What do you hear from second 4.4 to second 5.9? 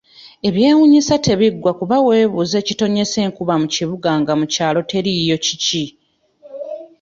kyalo teriiyo kiki?